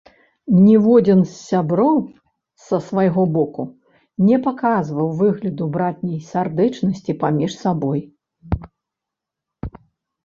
[0.67, 1.99] Ніводзін з сяброў
[2.69, 3.67] з свайго боку
[4.29, 8.03] не паказваў выгляду братняй сардэчнасці паміж сабою.